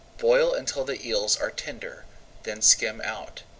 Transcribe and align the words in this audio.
[Page 0.17 0.23
120] 0.23 0.45
Boil 0.45 0.57
until 0.59 0.83
the 0.83 1.07
eels 1.07 1.37
are 1.37 1.51
tender, 1.51 2.05
then 2.41 2.59
skim 2.63 2.99
out. 3.01 3.43